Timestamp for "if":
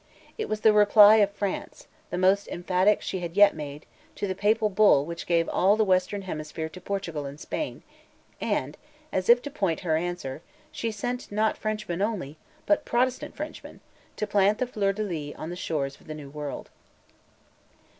9.29-9.43